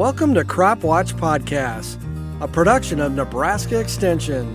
[0.00, 1.98] Welcome to Crop Watch Podcast,
[2.40, 4.46] a production of Nebraska Extension.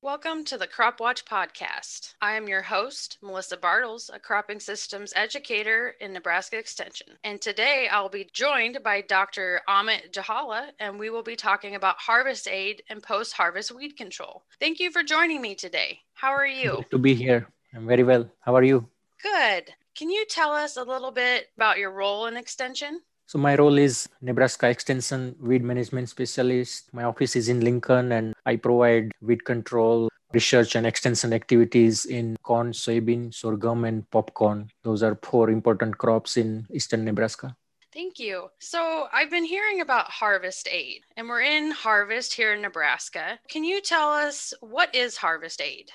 [0.00, 2.14] Welcome to the Crop Watch Podcast.
[2.22, 7.08] I am your host, Melissa Bartels, a cropping systems educator in Nebraska Extension.
[7.24, 9.60] And today I'll be joined by Dr.
[9.68, 14.44] Amit Jhala, and we will be talking about harvest aid and post harvest weed control.
[14.60, 15.98] Thank you for joining me today.
[16.14, 16.76] How are you?
[16.76, 17.48] Good to be here.
[17.74, 18.30] I'm very well.
[18.38, 18.86] How are you?
[19.20, 19.74] Good.
[19.94, 23.02] Can you tell us a little bit about your role in Extension?
[23.26, 26.88] So my role is Nebraska Extension Weed Management Specialist.
[26.94, 32.38] My office is in Lincoln and I provide weed control, research and extension activities in
[32.42, 34.70] corn, soybean, sorghum and popcorn.
[34.82, 37.54] Those are four important crops in eastern Nebraska.
[37.92, 38.48] Thank you.
[38.58, 43.38] So, I've been hearing about Harvest Aid, and we're in harvest here in Nebraska.
[43.48, 45.90] Can you tell us what is Harvest Aid?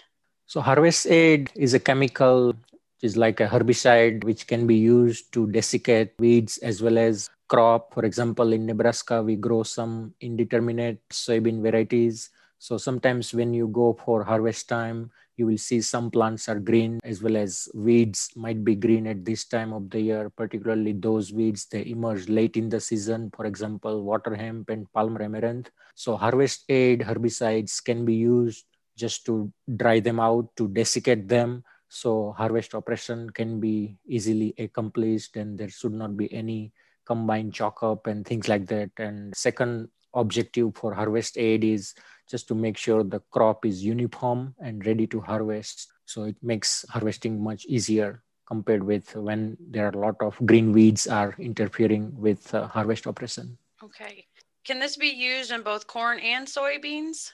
[0.46, 2.54] So, Harvest Aid is a chemical
[2.98, 7.30] which is like a herbicide which can be used to desiccate weeds as well as
[7.48, 7.94] crop.
[7.94, 12.32] For example, in Nebraska, we grow some indeterminate soybean varieties.
[12.58, 17.00] So sometimes when you go for harvest time, you will see some plants are green
[17.04, 21.32] as well as weeds might be green at this time of the year, particularly those
[21.32, 25.70] weeds they emerge late in the season, for example, water hemp and palmer amaranth.
[25.94, 31.64] So harvest aid herbicides can be used just to dry them out, to desiccate them.
[31.90, 36.74] So harvest operation can be easily accomplished and there should not be any
[37.06, 38.92] combined chalk up and things like that.
[38.98, 41.94] And second objective for harvest aid is
[42.30, 45.88] just to make sure the crop is uniform and ready to harvest.
[46.06, 50.72] So it makes harvesting much easier compared with when there are a lot of green
[50.72, 53.58] weeds are interfering with uh, harvest operation.
[53.84, 54.26] Okay.
[54.66, 57.32] Can this be used in both corn and soybeans?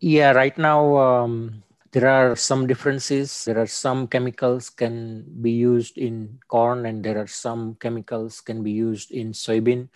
[0.00, 1.62] Yeah, right now um,
[1.92, 3.44] there are some differences.
[3.44, 8.62] There are some chemicals can be used in corn and there are some chemicals can
[8.62, 9.88] be used in soybean.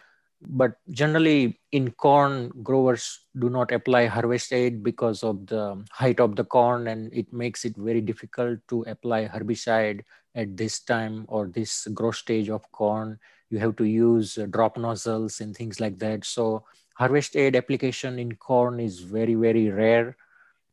[0.46, 6.36] But generally in corn growers do not apply harvest aid because of the height of
[6.36, 10.02] the corn and it makes it very difficult to apply herbicide
[10.34, 13.18] at this time or this growth stage of corn.
[13.50, 16.24] You have to use uh, drop nozzles and things like that.
[16.24, 16.64] So
[16.94, 20.16] harvest aid application in corn is very very rare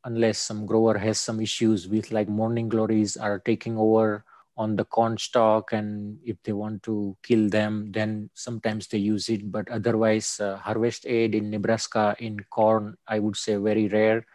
[0.06, 4.23] unless some grower has some issues with like morning glories are taking over
[4.57, 9.29] on the corn stalk and if they want to kill them then sometimes they use
[9.29, 9.51] it.
[9.51, 14.25] But otherwise uh, harvest aid in nebraska in corn i would say very rare.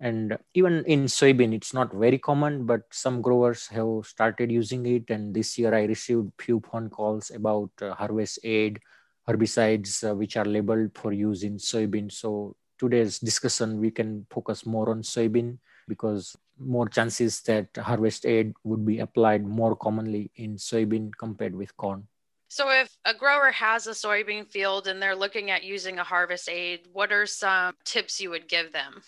[0.00, 5.10] And even in soybean it's not very common but some growers have started using it.
[5.10, 8.80] And this year i received few phone calls about uh, harvest aid
[9.28, 12.12] herbicides uh, which are labeled for use in soybean.
[12.12, 15.56] So today's discussion we can focus more on soybean
[15.88, 21.76] because more chances that harvest aid would be applied more commonly in soybean compared with
[21.76, 22.06] corn.
[22.48, 26.48] So, if a grower has a soybean field and they're looking at using a harvest
[26.48, 29.02] aid, what are some tips you would give them?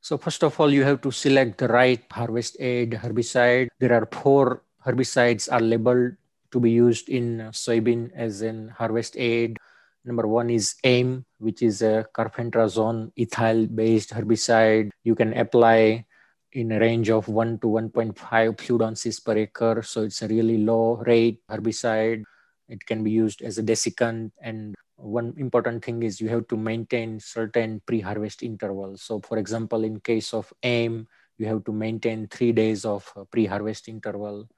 [0.00, 3.68] So, first of all, you have to select the right harvest aid herbicide.
[3.80, 6.16] There are four herbicides are labeled
[6.52, 9.58] to be used in soybean as in harvest aid.
[10.06, 14.90] Number one is AIM, which is a carfentrazone ethyl based herbicide.
[15.02, 16.06] You can apply
[16.52, 19.82] in a range of 1 to 1.5 fluid ounces per acre.
[19.82, 22.22] So it's a really low rate herbicide.
[22.68, 24.30] It can be used as a desiccant.
[24.40, 29.02] And one important thing is you have to maintain certain pre-harvest intervals.
[29.02, 33.88] So for example, in case of AIM, you have to maintain three days of pre-harvest
[33.88, 34.48] interval.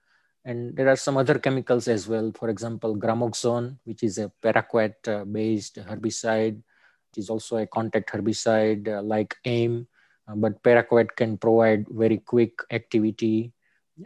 [0.48, 2.32] And there are some other chemicals as well.
[2.32, 9.02] For example, gramoxone, which is a paraquat-based herbicide, which is also a contact herbicide uh,
[9.02, 9.86] like AIM
[10.28, 13.52] uh, but paraquat can provide very quick activity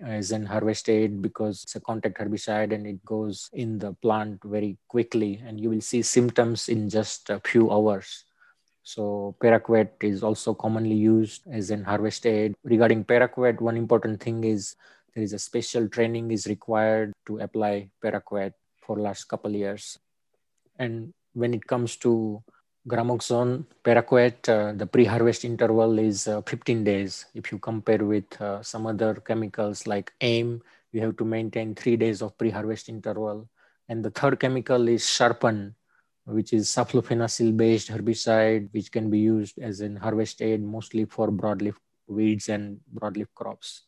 [0.03, 4.41] as an harvest aid because it's a contact herbicide and it goes in the plant
[4.45, 8.25] very quickly and you will see symptoms in just a few hours.
[8.85, 12.55] So paraquat is also commonly used as an harvest aid.
[12.65, 14.75] Regarding paraquat, one important thing is
[15.15, 19.99] there is a special training is required to apply paraquat for last couple years.
[20.79, 22.43] And when it comes to
[22.89, 27.27] gramoxone, paraquat, uh, the pre-harvest interval is uh, 15 days.
[27.35, 31.97] If you compare with uh, some other chemicals like AIM, you have to maintain three
[31.97, 33.49] days of pre-harvest interval.
[33.89, 35.75] And the third chemical is Sharpen,
[36.25, 41.75] which is saflufenacil-based herbicide, which can be used as an harvest aid mostly for broadleaf
[42.07, 43.83] weeds and broadleaf crops.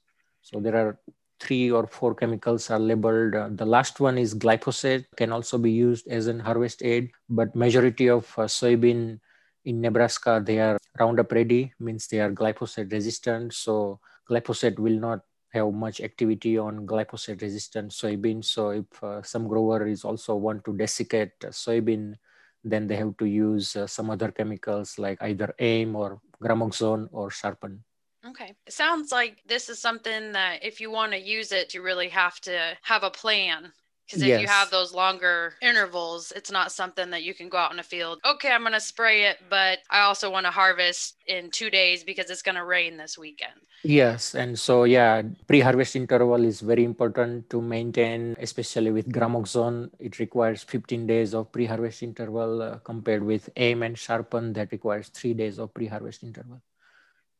[0.45, 1.01] So there are
[1.41, 3.35] three or four chemicals are labeled.
[3.35, 7.57] Uh, the last one is glyphosate, can also be used as an harvest aid, but
[7.57, 9.21] majority of uh, soybean
[9.65, 13.53] in Nebraska, they are Roundup ready, means they are glyphosate resistant.
[13.55, 14.01] So
[14.31, 15.21] glyphosate will not
[15.51, 18.45] have much activity on glyphosate resistant soybean.
[18.45, 22.15] So if uh, some grower is also want to desiccate soybean,
[22.63, 27.31] then they have to use uh, some other chemicals like either AIM or gramoxone or
[27.31, 27.83] Sharpen.
[28.27, 28.55] Okay.
[28.67, 32.09] It sounds like this is something that if you want to use it, you really
[32.09, 33.73] have to have a plan.
[34.07, 34.41] Because if yes.
[34.43, 37.83] you have those longer intervals, it's not something that you can go out in a
[37.83, 38.21] field.
[38.23, 42.05] Okay, I'm going to spray it, but I also want to harvest in two days
[42.05, 43.55] because it's going to rain this weekend.
[43.83, 44.35] Yes.
[44.35, 49.89] And so, yeah, pre harvest interval is very important to maintain, especially with gramoxone.
[49.99, 54.71] It requires 15 days of pre harvest interval uh, compared with AIM and Sharpen that
[54.71, 56.61] requires three days of pre harvest interval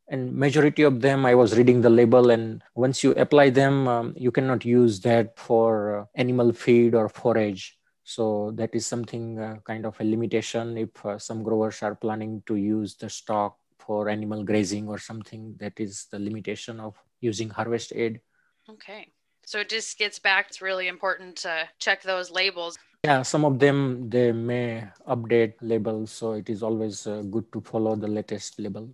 [0.07, 4.13] and majority of them i was reading the label and once you apply them um,
[4.15, 7.77] you cannot use that for uh, animal feed or forage.
[8.03, 10.77] So that is something uh, kind of a limitation.
[10.77, 15.55] If uh, some growers are planning to use the stock for animal grazing or something
[15.59, 18.21] that is the limitation of using harvest aid.
[18.69, 19.11] Okay.
[19.47, 22.77] So it just gets back it's really important to check those labels.
[23.03, 27.61] Yeah some of them they may update labels so it is always uh, good to
[27.61, 28.89] follow the latest label.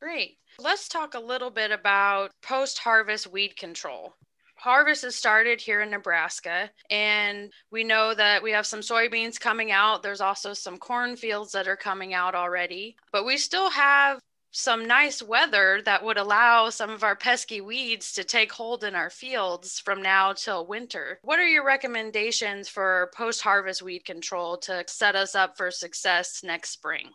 [0.00, 4.14] Great Let's talk a little bit about post harvest weed control.
[4.54, 9.72] Harvest has started here in Nebraska, and we know that we have some soybeans coming
[9.72, 10.04] out.
[10.04, 14.20] There's also some corn fields that are coming out already, but we still have
[14.52, 18.94] some nice weather that would allow some of our pesky weeds to take hold in
[18.94, 21.18] our fields from now till winter.
[21.22, 26.44] What are your recommendations for post harvest weed control to set us up for success
[26.44, 27.10] next spring?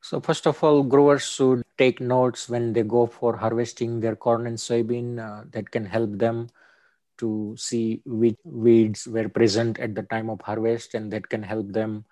[0.00, 4.46] So first of all, growers should take notes when they go for harvesting their corn
[4.46, 6.48] and soybean uh, that can help them
[7.18, 11.70] to see which weeds were present at the time of harvest and that can help
[11.72, 12.04] them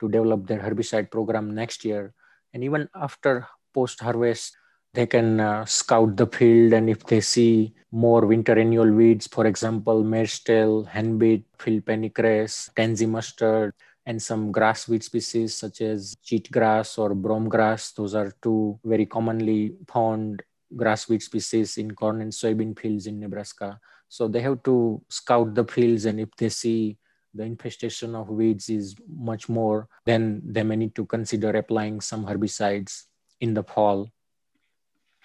[0.00, 2.12] to develop their herbicide program next year.
[2.52, 4.56] And even after post harvest,
[4.94, 9.46] they can uh, scout the field and if they see more winter annual weeds, for
[9.46, 13.74] example, mare's tail, henbit, field pennycress, tansy mustard,
[14.06, 17.92] and some grass weed species such as cheatgrass or brome grass.
[17.92, 20.42] Those are two very commonly found
[20.76, 23.80] grass weed species in corn and soybean fields in Nebraska.
[24.08, 26.98] So they have to scout the fields, and if they see
[27.32, 32.24] the infestation of weeds is much more, then they may need to consider applying some
[32.26, 33.04] herbicides
[33.40, 34.10] in the fall.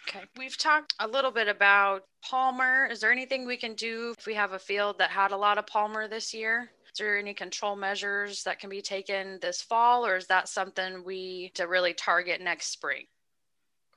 [0.07, 2.87] Okay, we've talked a little bit about palmer.
[2.89, 5.59] Is there anything we can do if we have a field that had a lot
[5.59, 6.71] of palmer this year?
[6.93, 11.03] Is there any control measures that can be taken this fall, or is that something
[11.03, 13.05] we to really target next spring?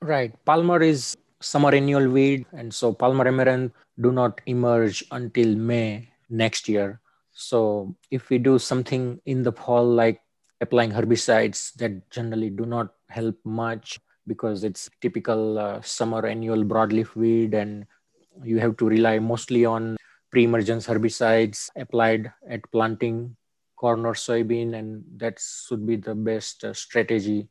[0.01, 0.33] Right.
[0.45, 6.67] Palmer is summer annual weed, and so Palmer amaranth do not emerge until May next
[6.67, 6.99] year.
[7.31, 10.21] So if we do something in the fall, like
[10.61, 17.15] applying herbicides that generally do not help much because it's typical uh, summer annual broadleaf
[17.15, 17.85] weed and
[18.43, 19.97] you have to rely mostly on
[20.33, 23.35] pre-emergence herbicides applied at planting
[23.75, 27.47] corn or soybean and that should be the best uh, strategy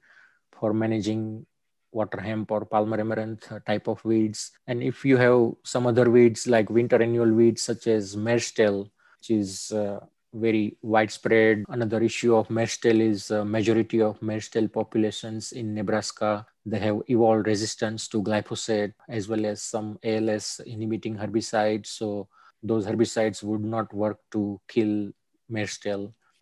[0.50, 1.46] for managing
[1.92, 4.50] water hemp or palmer amaranth uh, type of weeds.
[4.66, 9.30] And if you have some other weeds like winter annual weeds such as mare's which
[9.30, 10.00] is uh,
[10.34, 11.64] very widespread.
[11.68, 17.46] Another issue of mare's is uh, majority of mare's populations in nebraska they have evolved
[17.46, 21.86] resistance to glyphosate as well as some als inhibiting herbicides.
[21.86, 22.28] So
[22.62, 25.10] those herbicides would not work to kill
[25.48, 25.78] mare's.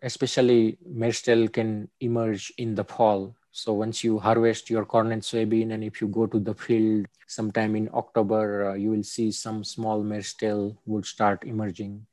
[0.01, 3.35] Especially mare's can emerge in the fall.
[3.51, 7.07] So once you harvest your corn and soybean, and if you go to the field
[7.27, 10.35] sometime in October, uh, you will see some small mare's
[10.85, 12.05] would start emerging.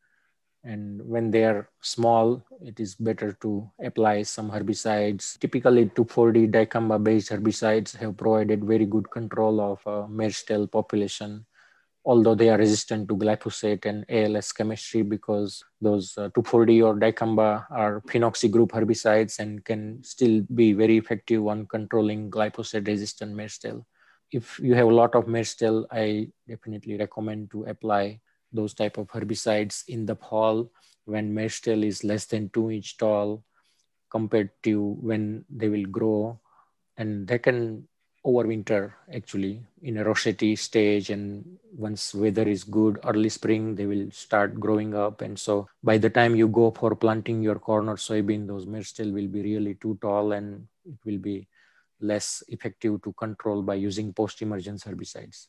[0.64, 5.38] And when they are small, it is better to apply some herbicides.
[5.38, 11.46] Typically, 2,4-D dicamba based herbicides have provided very good control of uh, population
[12.08, 17.66] although they are resistant to glyphosate and ALS chemistry because those uh, 2,4-D or dicamba
[17.70, 23.60] are phenoxy group herbicides and can still be very effective on controlling glyphosate resistant mare's.
[24.32, 25.54] If you have a lot of mare's
[25.92, 28.20] I definitely recommend to apply
[28.54, 30.70] those type of herbicides in the fall
[31.04, 33.44] when mare's is less than two inch tall
[34.08, 36.40] compared to when they will grow
[36.96, 37.86] and they can
[38.24, 44.10] overwinter actually in a rosette stage and once weather is good early spring they will
[44.10, 45.22] start growing up.
[45.22, 48.94] And so by the time you go for planting your corn or soybean those mare's
[48.98, 51.46] will be really too tall and it will be
[52.00, 55.46] less effective to control by using post emergence herbicides.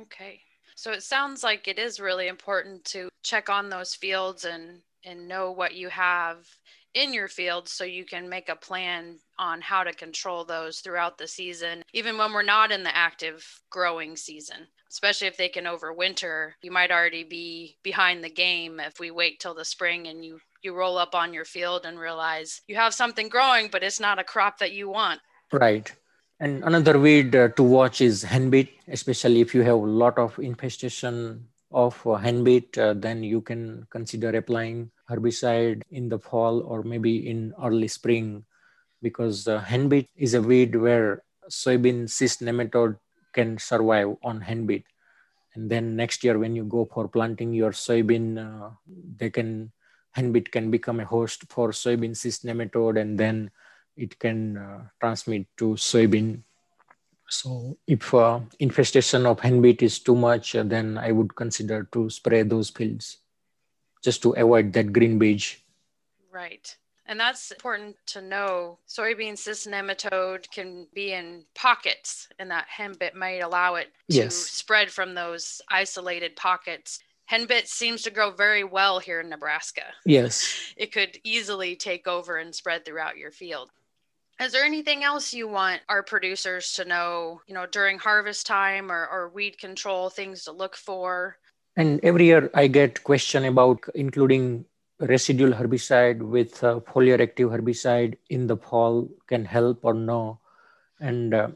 [0.00, 0.40] Okay.
[0.74, 5.28] So it sounds like it is really important to check on those fields and and
[5.28, 6.46] know what you have
[6.96, 11.18] in your field so you can make a plan on how to control those throughout
[11.18, 14.66] the season, even when we're not in the active growing season.
[14.90, 19.38] Especially if they can overwinter, you might already be behind the game if we wait
[19.40, 22.94] till the spring and you you roll up on your field and realize you have
[22.94, 25.20] something growing, but it's not a crop that you want.
[25.52, 25.92] Right.
[26.40, 30.38] And another weed uh, to watch is henbit, especially if you have a lot of
[30.38, 37.28] infestation of henbit, uh, then you can consider applying herbicide in the fall or maybe
[37.28, 38.44] in early spring
[39.02, 42.96] because uh, henbit is a weed where soybean cyst nematode
[43.32, 44.84] can survive on henbit.
[45.54, 48.70] And then next year when you go for planting your soybean, uh,
[49.16, 49.72] they can
[50.16, 53.50] henbit can become a host for soybean cyst nematode and then
[53.96, 56.42] it can uh, transmit to soybean.
[57.28, 62.08] So if uh, infestation of henbit is too much, uh, then I would consider to
[62.10, 63.18] spray those fields
[64.02, 65.64] just to avoid that green bridge.
[66.30, 66.76] Right.
[67.06, 68.78] And that's important to know.
[68.88, 74.34] Soybean cyst nematode can be in pockets, and that henbit might allow it to yes.
[74.34, 77.00] spread from those isolated pockets.
[77.30, 79.82] Henbit seems to grow very well here in Nebraska.
[80.04, 80.62] Yes.
[80.76, 83.70] It could easily take over and spread throughout your field.
[84.38, 88.92] Is there anything else you want our producers to know, you know, during harvest time
[88.92, 91.38] or, or weed control, things to look for?
[91.76, 94.66] And every year I get question about including
[95.00, 100.40] residual herbicide with uh, foliar active herbicide in the fall can help or no.
[101.00, 101.48] And uh,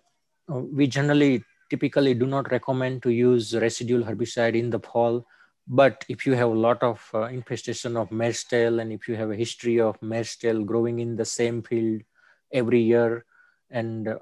[0.48, 5.26] we generally typically do not recommend to use residual herbicide in the fall.
[5.68, 9.16] But if you have a lot of uh, infestation of mare's tail and if you
[9.16, 12.02] have a history of mare's tail growing in the same field
[12.52, 13.24] every year.
[13.70, 14.16] And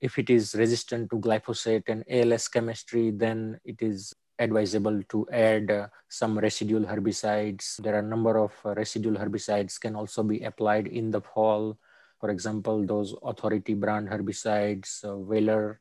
[0.00, 5.70] if it is resistant to glyphosate and ALS chemistry, then it is advisable to add
[5.70, 7.76] uh, some residual herbicides.
[7.76, 11.78] There are a number of uh, residual herbicides can also be applied in the fall.
[12.18, 15.74] For example, those authority brand herbicides, uh,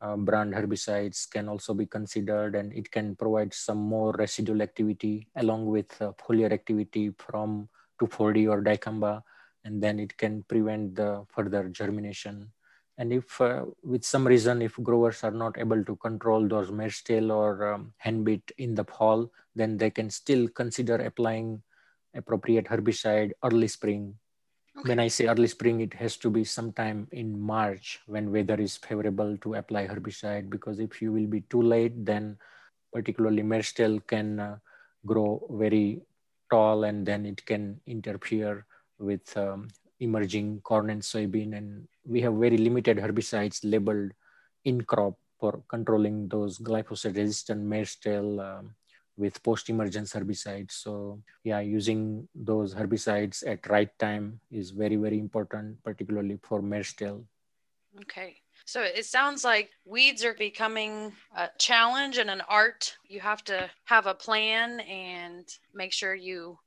[0.00, 5.26] uh, brand herbicides can also be considered and it can provide some more residual activity
[5.36, 7.68] along with uh, foliar activity from
[8.00, 9.22] 2,4-D or dicamba
[9.66, 12.52] and then it can prevent the further germination.
[12.98, 17.02] And if uh, with some reason, if growers are not able to control those mare's
[17.02, 21.62] tail or um, henbit in the fall, then they can still consider applying
[22.14, 24.14] appropriate herbicide early spring.
[24.78, 24.90] Okay.
[24.90, 28.76] When I say early spring, it has to be sometime in March when weather is
[28.76, 30.48] favorable to apply herbicide.
[30.48, 32.38] Because if you will be too late, then
[32.92, 34.56] particularly mare's tail can uh,
[35.04, 36.00] grow very
[36.50, 38.64] tall and then it can interfere
[38.98, 39.68] with um,
[40.00, 41.56] emerging corn and soybean.
[41.56, 44.12] And we have very limited herbicides labeled
[44.64, 48.74] in crop for controlling those glyphosate resistant mare's tail um,
[49.16, 50.72] with post-emergence herbicides.
[50.72, 56.62] So yeah, using those herbicides at right time is very, very important, particularly for
[56.96, 57.24] tail.
[58.02, 58.36] Okay.
[58.66, 62.96] So it sounds like weeds are becoming a challenge and an art.
[63.08, 66.58] You have to have a plan and make sure you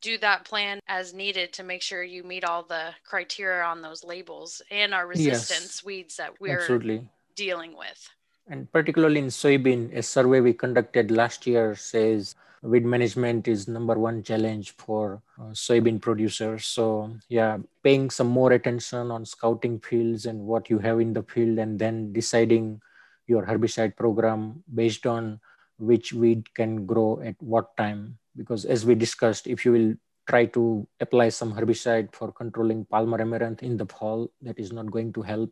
[0.00, 4.04] do that plan as needed to make sure you meet all the criteria on those
[4.04, 7.06] labels and our resistance yes, weeds that we're absolutely.
[7.36, 8.08] dealing with.
[8.48, 13.94] And particularly in soybean, a survey we conducted last year says weed management is number
[13.94, 16.66] one challenge for uh, soybean producers.
[16.66, 21.22] So yeah, paying some more attention on scouting fields and what you have in the
[21.22, 22.80] field, and then deciding
[23.26, 25.40] your herbicide program based on
[25.78, 29.94] which weed can grow at what time because as we discussed, if you will
[30.28, 34.90] try to apply some herbicide for controlling palmer amaranth in the fall, that is not
[34.90, 35.50] going to help.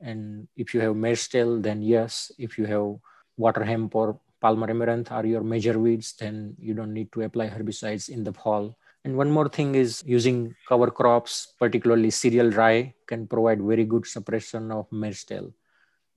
[0.00, 2.32] And if you have mare's tail, then yes.
[2.38, 2.96] If you have
[3.36, 7.48] water hemp or palmer amaranth are your major weeds, then you don't need to apply
[7.48, 8.76] herbicides in the fall.
[9.04, 14.06] And one more thing is using cover crops, particularly cereal rye, can provide very good
[14.06, 15.52] suppression of mare's tail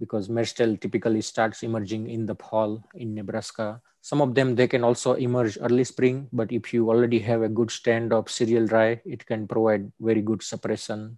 [0.03, 3.67] because mare's typically starts emerging in the fall in Nebraska
[4.03, 7.48] some of them, they can also emerge early spring, but if you already have a
[7.48, 11.17] good stand of cereal rye, it can provide very good suppression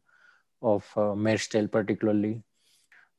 [0.61, 1.15] of uh,
[1.71, 2.43] particularly.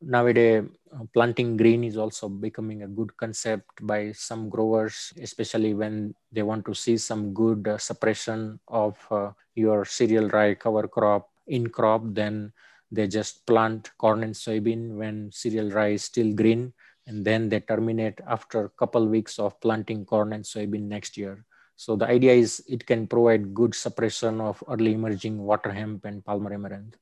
[0.00, 0.62] Nowadays,
[0.94, 6.42] uh, planting green is also becoming a good concept by some growers, especially when they
[6.42, 11.66] want to see some good uh, suppression of uh, your cereal rye cover crop in
[11.66, 12.52] crop, then
[12.90, 16.72] they just plant corn and soybean when cereal rye is still green
[17.06, 21.44] and then they terminate after a couple weeks of planting corn and soybean next year.
[21.76, 26.24] So the idea is it can provide good suppression of early emerging water hemp and
[26.24, 26.96] palmer amaranth.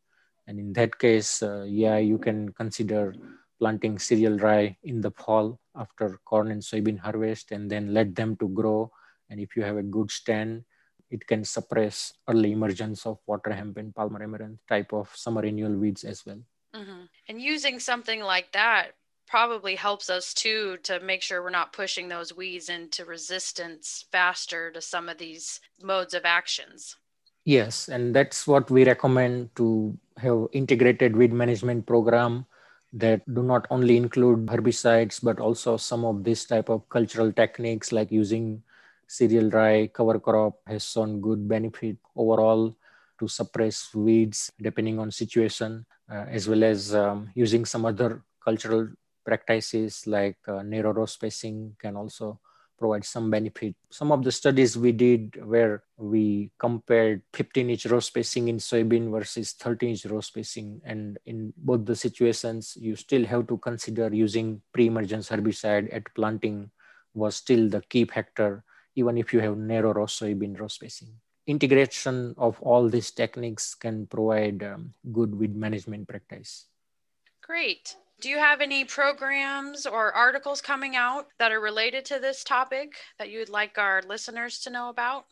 [0.47, 3.15] And in that case, uh, yeah, you can consider
[3.59, 8.37] planting cereal rye in the fall after corn and soybean harvest and then let them
[8.37, 8.91] to grow.
[9.31, 10.65] And if you have a good stand,
[11.15, 15.75] it can suppress early emergence of water hemp and palmer amaranth type of summer annual
[15.83, 16.41] weeds as well.
[16.75, 17.03] Mm-hmm.
[17.29, 18.95] And using something like that
[19.29, 24.73] probably helps us too to make sure we're not pushing those weeds into resistance faster
[24.73, 26.97] to some of these modes of actions.
[27.45, 32.47] Yes, and that's what we recommend to have integrated weed management program
[32.93, 37.93] that do not only include herbicides but also some of this type of cultural techniques
[37.93, 38.63] like using
[39.09, 42.75] cereal rye cover crop has shown good benefit overall
[43.19, 48.89] to suppress weeds depending on situation uh, as well as um, using some other cultural
[49.25, 52.39] practices like uh, narrow row spacing can also
[52.79, 53.75] provide some benefit.
[53.91, 59.11] Some of the studies we did where we compared 15 inch row spacing in soybean
[59.11, 60.81] versus 30 inch row spacing.
[60.85, 66.71] And in both the situations, you still have to consider using pre-emergence herbicide at planting
[67.15, 71.09] was still the key factor, even if you have narrow row soybean row spacing.
[71.47, 76.67] Integration of all these techniques can provide um, good weed management practice.
[77.43, 77.97] Great.
[78.21, 82.95] Do you have any programs or articles coming out that are related to this topic
[83.19, 85.27] that you would like our listeners to know about?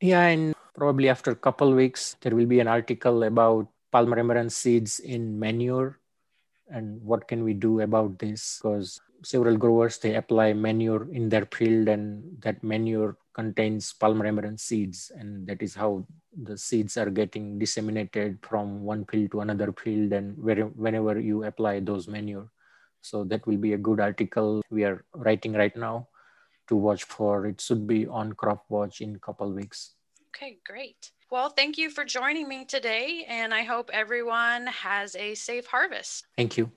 [0.00, 4.52] Yeah, and probably after a couple weeks, there will be an article about Palmer amaranth
[4.52, 6.00] seeds in manure
[6.70, 11.46] and what can we do about this because several growers they apply manure in their
[11.46, 16.04] field and that manure contains palmer amaranth seeds and that is how
[16.42, 21.44] the seeds are getting disseminated from one field to another field and where, whenever you
[21.44, 22.50] apply those manure.
[23.02, 26.08] So that will be a good article we are writing right now
[26.68, 27.46] to watch for.
[27.46, 29.94] It should be on crop watch in couple weeks.
[30.36, 31.12] Okay great.
[31.30, 36.26] Well thank you for joining me today and i hope everyone has a safe harvest.
[36.36, 36.70] Thank you